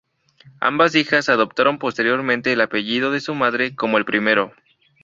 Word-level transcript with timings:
Ambas 0.59 0.95
hijas 0.95 1.29
adoptaron 1.29 1.77
posteriormente 1.77 2.51
el 2.53 2.61
apellido 2.61 3.11
de 3.11 3.21
su 3.21 3.35
madre 3.35 3.75
como 3.75 3.99
el 3.99 4.05
primero. 4.05 4.51